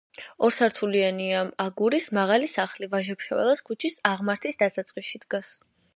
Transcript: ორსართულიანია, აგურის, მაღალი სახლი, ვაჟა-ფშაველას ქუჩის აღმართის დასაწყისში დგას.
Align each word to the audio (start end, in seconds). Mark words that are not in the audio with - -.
ორსართულიანია, 0.45 1.43
აგურის, 1.65 2.09
მაღალი 2.19 2.49
სახლი, 2.53 2.89
ვაჟა-ფშაველას 2.95 3.65
ქუჩის 3.69 4.03
აღმართის 4.15 4.59
დასაწყისში 4.63 5.25
დგას. 5.29 5.55